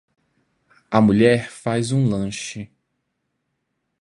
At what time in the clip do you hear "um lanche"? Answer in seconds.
1.95-2.71